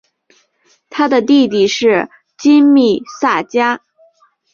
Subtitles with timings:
[0.89, 3.83] 他的弟弟是金密萨加。